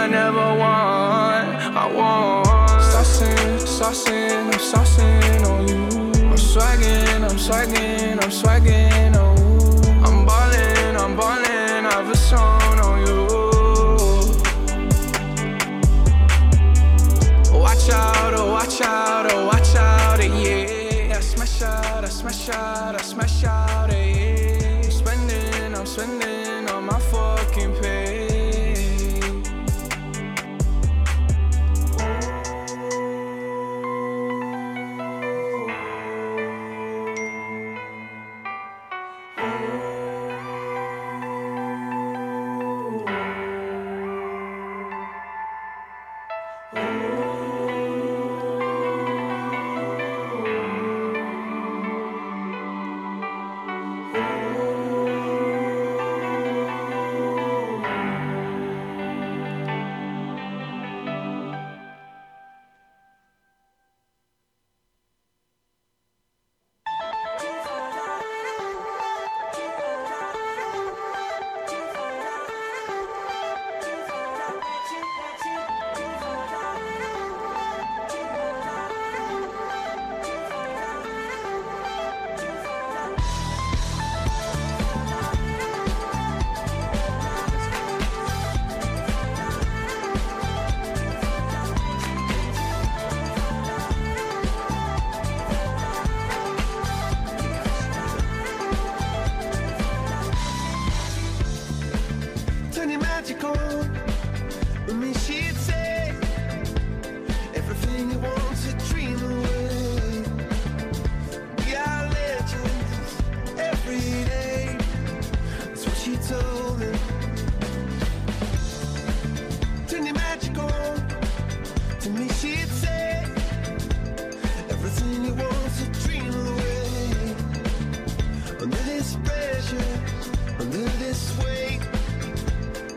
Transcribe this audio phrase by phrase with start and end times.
[0.00, 1.76] I never want.
[1.76, 2.46] I want.
[2.80, 6.30] Saucing, saucing, I'm saucing on you.
[6.30, 9.29] I'm swagging, I'm swagging, I'm swagging on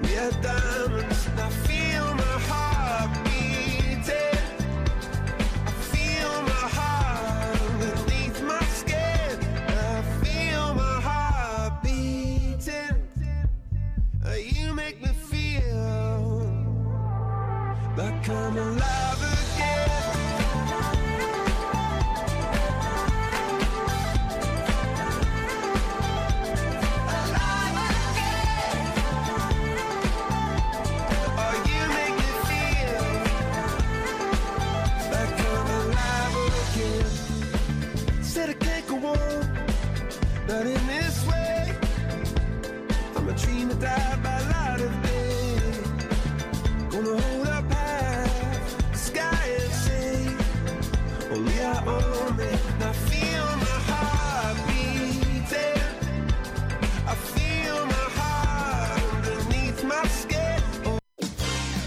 [0.01, 0.72] We're done.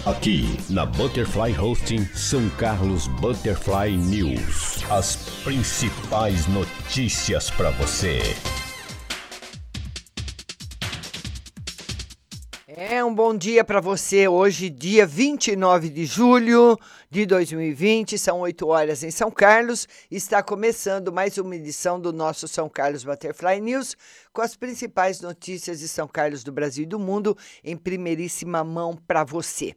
[0.07, 4.81] Aqui na Butterfly Hosting São Carlos Butterfly News.
[4.89, 8.21] As principais notícias para você.
[13.07, 14.27] Um bom dia para você.
[14.27, 16.77] Hoje, dia 29 de julho
[17.09, 19.87] de 2020, são 8 horas em São Carlos.
[20.11, 23.95] Está começando mais uma edição do nosso São Carlos Butterfly News,
[24.33, 28.93] com as principais notícias de São Carlos do Brasil e do mundo em primeiríssima mão
[29.07, 29.73] para você.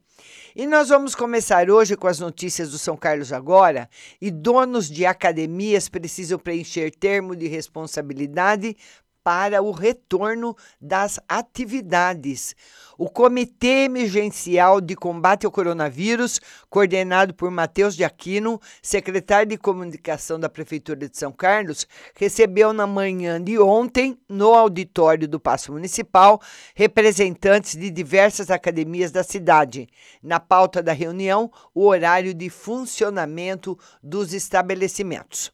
[0.56, 3.88] E nós vamos começar hoje com as notícias do São Carlos agora.
[4.20, 8.76] E donos de academias precisam preencher termo de responsabilidade
[9.22, 12.54] para o retorno das atividades.
[12.97, 20.38] O Comitê Emergencial de Combate ao Coronavírus, coordenado por Matheus de Aquino, secretário de Comunicação
[20.38, 26.41] da Prefeitura de São Carlos, recebeu na manhã de ontem, no auditório do Paço Municipal,
[26.75, 29.88] representantes de diversas academias da cidade.
[30.22, 35.50] Na pauta da reunião, o horário de funcionamento dos estabelecimentos.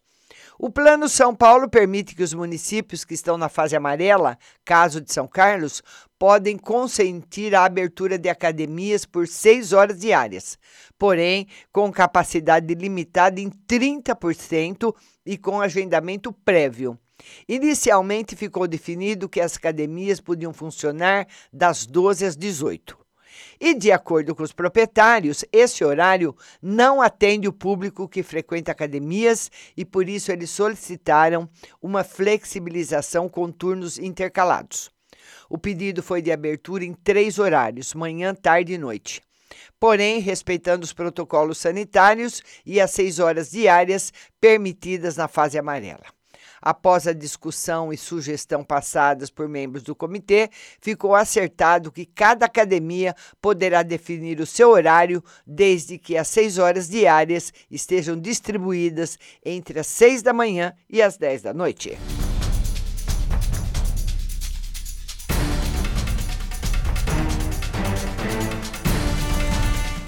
[0.58, 5.12] O Plano São Paulo permite que os municípios que estão na fase amarela, caso de
[5.12, 5.82] São Carlos,
[6.18, 10.58] podem consentir a abertura de academias por seis horas diárias,
[10.98, 14.94] porém com capacidade limitada em 30%
[15.26, 16.98] e com agendamento prévio.
[17.46, 23.05] Inicialmente ficou definido que as academias podiam funcionar das 12 às 18.
[23.60, 29.50] E, de acordo com os proprietários, esse horário não atende o público que frequenta academias
[29.76, 31.48] e, por isso, eles solicitaram
[31.80, 34.90] uma flexibilização com turnos intercalados.
[35.48, 39.20] O pedido foi de abertura em três horários: manhã, tarde e noite.
[39.78, 46.15] porém respeitando os protocolos sanitários e as seis horas diárias permitidas na fase amarela.
[46.66, 53.14] Após a discussão e sugestão passadas por membros do comitê, ficou acertado que cada academia
[53.40, 59.86] poderá definir o seu horário desde que as seis horas diárias estejam distribuídas entre as
[59.86, 61.96] seis da manhã e as dez da noite.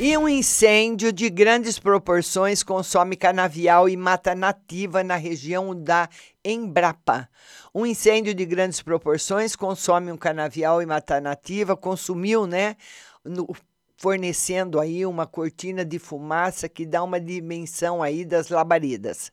[0.01, 6.09] E um incêndio de grandes proporções consome canavial e mata nativa na região da
[6.45, 7.29] Embrapa.
[7.75, 12.77] Um incêndio de grandes proporções consome um canavial e mata nativa, consumiu, né?
[13.25, 13.49] No,
[13.97, 19.33] fornecendo aí uma cortina de fumaça que dá uma dimensão aí das labaredas.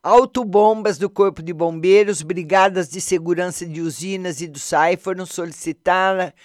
[0.00, 6.36] Autobombas do Corpo de Bombeiros, brigadas de segurança de usinas e do SAI foram solicitados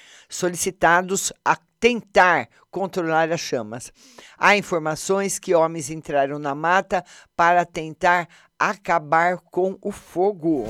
[1.46, 3.92] a tentar controlar as chamas.
[4.38, 7.04] Há informações que homens entraram na mata
[7.36, 10.64] para tentar acabar com o fogo.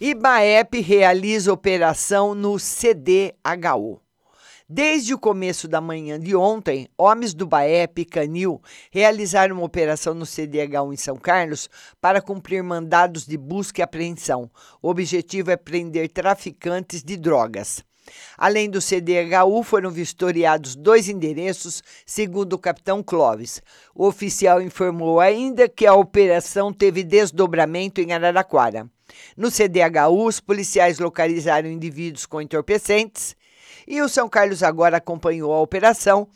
[0.00, 4.05] Ibaep realiza operação no CDHU.
[4.68, 8.60] Desde o começo da manhã de ontem, homens do BAEP e Canil
[8.90, 11.70] realizaram uma operação no CDH1 em São Carlos
[12.00, 14.50] para cumprir mandados de busca e apreensão.
[14.82, 17.84] O objetivo é prender traficantes de drogas.
[18.36, 23.62] Além do CDHU, foram vistoriados dois endereços, segundo o capitão Clóvis.
[23.94, 28.90] O oficial informou ainda que a operação teve desdobramento em Araraquara.
[29.36, 33.35] No CDHU, os policiais localizaram indivíduos com entorpecentes
[33.86, 36.28] e o São Carlos agora acompanhou a operação.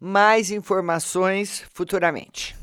[0.00, 2.56] Mais informações futuramente.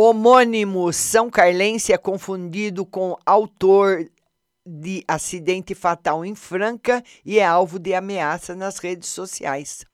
[0.00, 4.08] Homônimo São Carlense é confundido com autor
[4.64, 9.87] de acidente fatal em Franca e é alvo de ameaça nas redes sociais.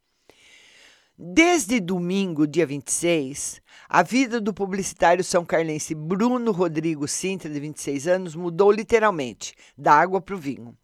[1.16, 8.08] Desde domingo, dia 26, a vida do publicitário são carlense Bruno Rodrigo Sintra, de 26
[8.08, 10.76] anos, mudou literalmente da água para o vinho.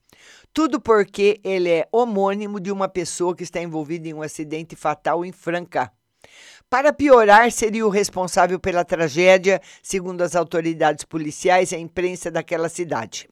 [0.54, 5.24] Tudo porque ele é homônimo de uma pessoa que está envolvida em um acidente fatal
[5.24, 5.90] em Franca.
[6.68, 12.68] Para piorar, seria o responsável pela tragédia, segundo as autoridades policiais e a imprensa daquela
[12.68, 13.28] cidade.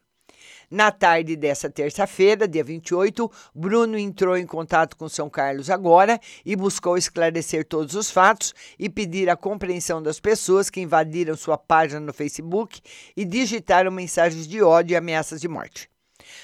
[0.71, 6.55] Na tarde dessa terça-feira, dia 28, Bruno entrou em contato com São Carlos agora e
[6.55, 11.99] buscou esclarecer todos os fatos e pedir a compreensão das pessoas que invadiram sua página
[11.99, 12.81] no Facebook
[13.17, 15.89] e digitaram mensagens de ódio e ameaças de morte.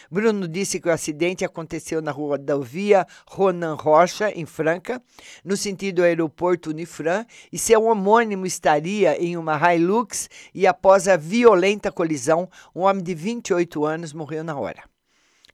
[0.10, 5.02] Bruno disse que o acidente aconteceu na rodovia Ronan Rocha, em Franca,
[5.44, 11.92] no sentido aeroporto Unifran, e seu homônimo estaria em uma Hilux e após a violenta
[11.92, 14.95] colisão, um homem de 28 anos morreu na hora.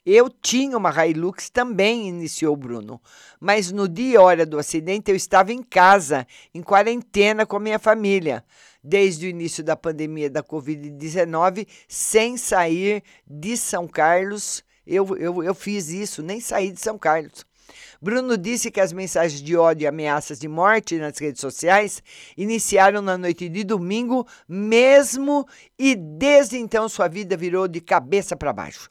[0.06, 3.00] Eu tinha uma Hilux também, iniciou Bruno,
[3.39, 7.59] mas no dia e hora do acidente eu estava em casa, em quarentena com a
[7.59, 8.44] minha família
[8.83, 14.63] desde o início da pandemia da Covid-19, sem sair de São Carlos.
[14.86, 17.45] Eu, eu, eu fiz isso, nem saí de São Carlos.
[18.01, 22.01] Bruno disse que as mensagens de ódio e ameaças de morte nas redes sociais
[22.36, 28.51] iniciaram na noite de domingo mesmo e desde então sua vida virou de cabeça para
[28.51, 28.89] baixo.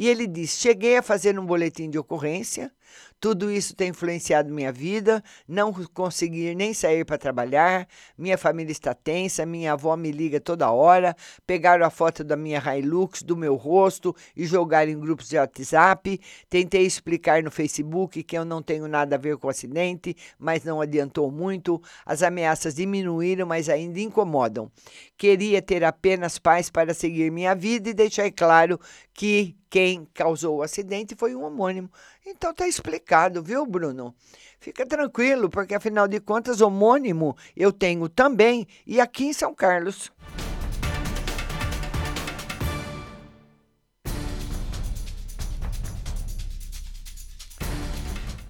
[0.00, 2.72] E ele diz: Cheguei a fazer um boletim de ocorrência,
[3.20, 8.94] tudo isso tem influenciado minha vida, não conseguir nem sair para trabalhar, minha família está
[8.94, 11.14] tensa, minha avó me liga toda hora,
[11.46, 16.20] pegaram a foto da minha Hilux, do meu rosto e jogaram em grupos de WhatsApp.
[16.48, 20.64] Tentei explicar no Facebook que eu não tenho nada a ver com o acidente, mas
[20.64, 21.80] não adiantou muito.
[22.06, 24.70] As ameaças diminuíram, mas ainda incomodam.
[25.16, 28.80] Queria ter apenas paz para seguir minha vida e deixar claro
[29.12, 31.88] que quem causou o acidente foi um homônimo.
[32.26, 34.14] Então tá explicado, viu, Bruno?
[34.58, 40.10] Fica tranquilo, porque afinal de contas, homônimo eu tenho também e aqui em São Carlos.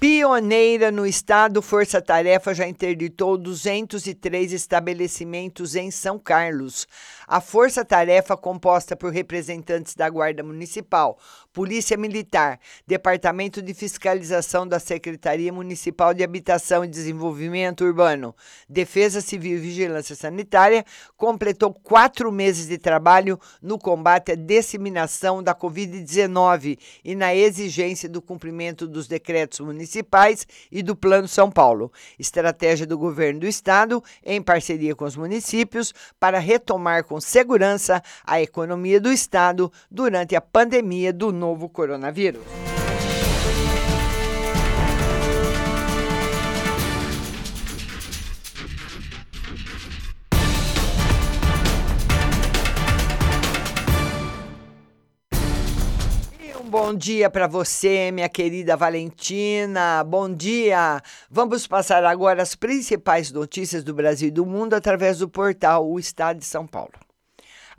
[0.01, 6.89] Pioneira no estado, Força Tarefa já interditou 203 estabelecimentos em São Carlos.
[7.33, 11.17] A Força Tarefa, composta por representantes da Guarda Municipal,
[11.53, 18.35] Polícia Militar, Departamento de Fiscalização da Secretaria Municipal de Habitação e Desenvolvimento Urbano,
[18.69, 20.85] Defesa Civil e Vigilância Sanitária,
[21.17, 28.21] completou quatro meses de trabalho no combate à disseminação da Covid-19 e na exigência do
[28.21, 31.93] cumprimento dos decretos municipais municipais e do Plano São Paulo.
[32.19, 38.41] Estratégia do governo do estado, em parceria com os municípios, para retomar com segurança a
[38.41, 42.43] economia do estado durante a pandemia do novo coronavírus.
[56.91, 60.03] bom dia para você, minha querida Valentina.
[60.03, 61.01] Bom dia.
[61.31, 65.99] Vamos passar agora as principais notícias do Brasil e do mundo através do portal O
[65.99, 67.10] Estado de São Paulo.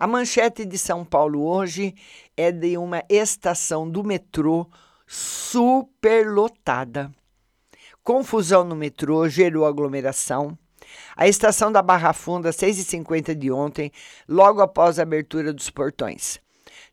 [0.01, 1.93] A manchete de São Paulo hoje
[2.35, 4.65] é de uma estação do metrô
[5.05, 7.11] superlotada.
[8.03, 10.57] Confusão no metrô gerou aglomeração.
[11.15, 13.91] A estação da Barra Funda, 6h50 de ontem,
[14.27, 16.39] logo após a abertura dos portões.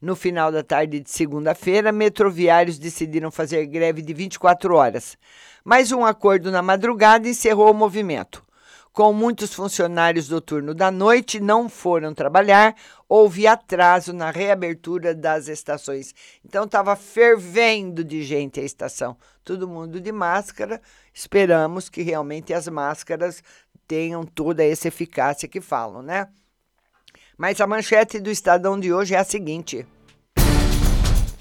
[0.02, 5.16] No final da tarde de segunda-feira, metroviários decidiram fazer greve de 24 horas.
[5.64, 8.46] Mas um acordo na madrugada encerrou o movimento.
[8.92, 12.74] Com muitos funcionários do turno da noite não foram trabalhar,
[13.08, 16.14] houve atraso na reabertura das estações.
[16.44, 19.16] Então estava fervendo de gente a estação.
[19.44, 20.80] Todo mundo de máscara.
[21.14, 23.42] Esperamos que realmente as máscaras
[23.86, 26.28] tenham toda essa eficácia que falam, né?
[27.36, 29.86] Mas a manchete do Estadão de hoje é a seguinte: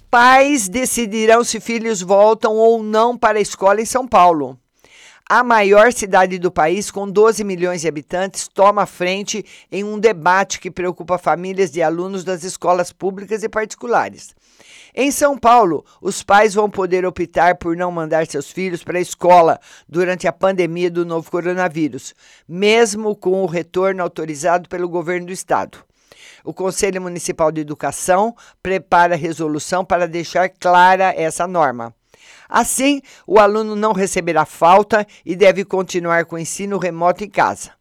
[0.10, 4.58] Pais decidirão se filhos voltam ou não para a escola em São Paulo.
[5.30, 10.58] A maior cidade do país, com 12 milhões de habitantes, toma frente em um debate
[10.58, 14.34] que preocupa famílias de alunos das escolas públicas e particulares.
[14.96, 19.02] Em São Paulo, os pais vão poder optar por não mandar seus filhos para a
[19.02, 22.16] escola durante a pandemia do novo coronavírus,
[22.48, 25.80] mesmo com o retorno autorizado pelo governo do estado.
[26.42, 31.94] O Conselho Municipal de Educação prepara resolução para deixar clara essa norma.
[32.50, 37.72] Assim, o aluno não receberá falta e deve continuar com o ensino remoto em casa.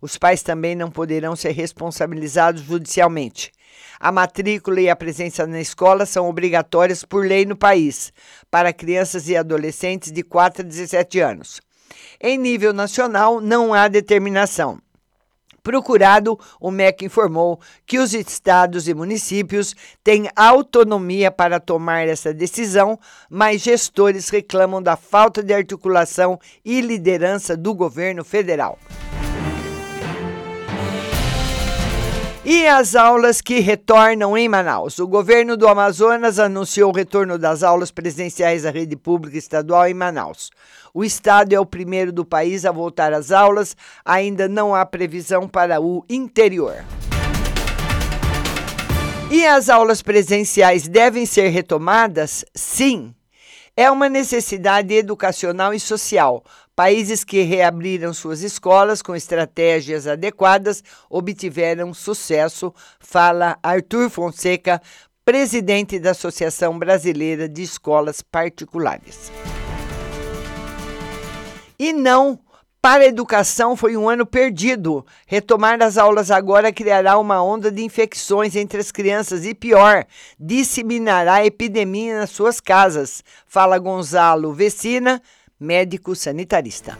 [0.00, 3.52] Os pais também não poderão ser responsabilizados judicialmente.
[3.98, 8.12] A matrícula e a presença na escola são obrigatórias por lei no país,
[8.50, 11.60] para crianças e adolescentes de 4 a 17 anos.
[12.18, 14.80] Em nível nacional, não há determinação.
[15.62, 22.98] Procurado, o MEC informou que os estados e municípios têm autonomia para tomar essa decisão,
[23.28, 28.78] mas gestores reclamam da falta de articulação e liderança do governo federal.
[32.52, 34.98] E as aulas que retornam em Manaus.
[34.98, 39.94] O governo do Amazonas anunciou o retorno das aulas presenciais da rede pública estadual em
[39.94, 40.50] Manaus.
[40.92, 45.46] O estado é o primeiro do país a voltar às aulas, ainda não há previsão
[45.46, 46.84] para o interior.
[49.30, 52.44] E as aulas presenciais devem ser retomadas?
[52.52, 53.14] Sim.
[53.76, 56.44] É uma necessidade educacional e social.
[56.74, 64.80] Países que reabriram suas escolas com estratégias adequadas obtiveram sucesso, fala Arthur Fonseca,
[65.24, 69.30] presidente da Associação Brasileira de Escolas Particulares.
[71.78, 72.38] E não,
[72.82, 75.04] para a educação foi um ano perdido.
[75.26, 80.06] Retomar as aulas agora criará uma onda de infecções entre as crianças e, pior,
[80.38, 85.20] disseminará a epidemia nas suas casas, fala Gonzalo Vecina,
[85.58, 86.96] médico sanitarista.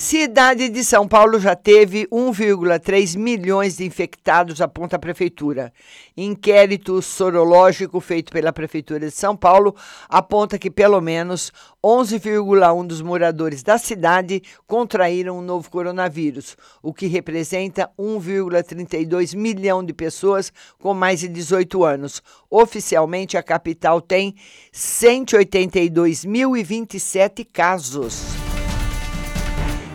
[0.00, 5.70] Cidade de São Paulo já teve 1,3 milhões de infectados, aponta a Prefeitura.
[6.16, 9.76] Inquérito sorológico feito pela Prefeitura de São Paulo
[10.08, 11.52] aponta que pelo menos
[11.84, 19.92] 11,1 dos moradores da cidade contraíram o novo coronavírus, o que representa 1,32 milhão de
[19.92, 22.22] pessoas com mais de 18 anos.
[22.48, 24.34] Oficialmente, a capital tem
[24.72, 28.39] 182.027 casos.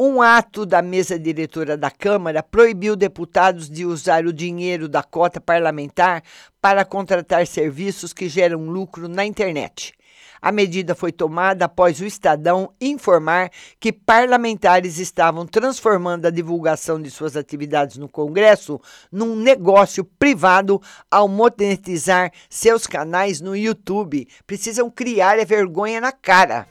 [0.00, 5.40] Um ato da mesa diretora da Câmara proibiu deputados de usar o dinheiro da cota
[5.40, 6.22] parlamentar
[6.62, 9.92] para contratar serviços que geram lucro na internet.
[10.40, 13.50] A medida foi tomada após o Estadão informar
[13.80, 21.26] que parlamentares estavam transformando a divulgação de suas atividades no Congresso num negócio privado ao
[21.26, 24.28] monetizar seus canais no YouTube.
[24.46, 26.68] Precisam criar a vergonha na cara.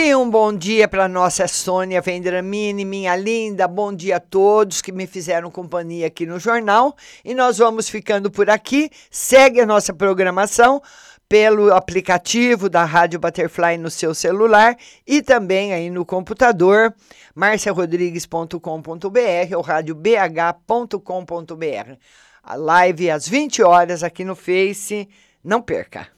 [0.00, 3.66] E um bom dia para nossa Sônia Vendramini, minha linda.
[3.66, 6.96] Bom dia a todos que me fizeram companhia aqui no jornal.
[7.24, 8.90] E nós vamos ficando por aqui.
[9.10, 10.80] Segue a nossa programação
[11.28, 16.94] pelo aplicativo da Rádio Butterfly no seu celular e também aí no computador,
[17.34, 21.96] marciarodrigues.com.br ou radiobh.com.br.
[22.44, 25.08] A live às 20 horas aqui no Face.
[25.42, 26.17] Não perca!